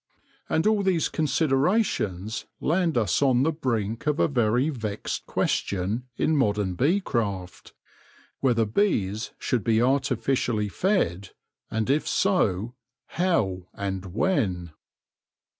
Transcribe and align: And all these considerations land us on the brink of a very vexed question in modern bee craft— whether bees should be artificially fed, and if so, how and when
And 0.49 0.65
all 0.65 0.81
these 0.81 1.09
considerations 1.09 2.47
land 2.59 2.97
us 2.97 3.21
on 3.21 3.43
the 3.43 3.51
brink 3.51 4.07
of 4.07 4.19
a 4.19 4.27
very 4.27 4.69
vexed 4.69 5.27
question 5.27 6.07
in 6.17 6.35
modern 6.35 6.73
bee 6.73 6.99
craft— 7.01 7.75
whether 8.39 8.65
bees 8.65 9.29
should 9.37 9.63
be 9.63 9.79
artificially 9.79 10.69
fed, 10.69 11.29
and 11.69 11.87
if 11.87 12.07
so, 12.07 12.73
how 13.09 13.67
and 13.75 14.05
when 14.15 14.71